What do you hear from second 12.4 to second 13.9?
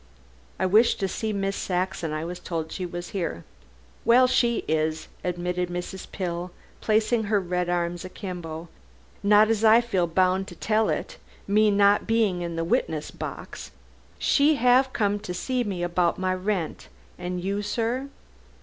in the witness box.